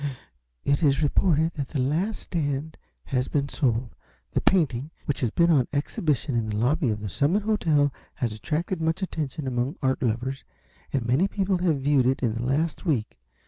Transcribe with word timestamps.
"It 0.65 0.81
is 0.81 1.03
reported 1.03 1.51
that 1.53 1.67
'The 1.67 1.79
Last 1.79 2.21
Stand' 2.21 2.75
has 3.03 3.27
been 3.27 3.49
sold. 3.49 3.93
The 4.31 4.41
painting, 4.41 4.89
which 5.05 5.19
has 5.21 5.29
been 5.29 5.51
on 5.51 5.67
exhibition 5.71 6.35
in 6.35 6.49
the 6.49 6.55
lobby 6.57 6.89
of 6.89 7.01
the 7.01 7.07
Summit 7.07 7.43
Hotel, 7.43 7.93
has 8.15 8.33
attracted 8.33 8.81
much 8.81 9.03
attention 9.03 9.45
among 9.45 9.75
art 9.79 10.01
lovers, 10.01 10.43
and 10.91 11.05
many 11.05 11.27
people 11.27 11.59
have 11.59 11.81
viewed 11.81 12.07
it 12.07 12.21
in 12.23 12.33
the 12.33 12.41
last 12.43 12.83
week. 12.83 13.19